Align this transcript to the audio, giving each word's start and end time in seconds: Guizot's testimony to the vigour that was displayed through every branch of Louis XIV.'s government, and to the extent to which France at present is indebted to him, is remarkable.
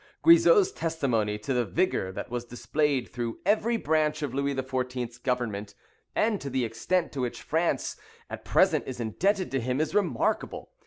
Guizot's 0.23 0.71
testimony 0.71 1.37
to 1.37 1.53
the 1.53 1.63
vigour 1.63 2.11
that 2.11 2.31
was 2.31 2.43
displayed 2.43 3.07
through 3.07 3.37
every 3.45 3.77
branch 3.77 4.23
of 4.23 4.33
Louis 4.33 4.55
XIV.'s 4.55 5.19
government, 5.19 5.75
and 6.15 6.41
to 6.41 6.49
the 6.49 6.65
extent 6.65 7.11
to 7.11 7.21
which 7.21 7.43
France 7.43 7.97
at 8.27 8.43
present 8.43 8.85
is 8.87 8.99
indebted 8.99 9.51
to 9.51 9.59
him, 9.61 9.79
is 9.79 9.93
remarkable. 9.93 10.71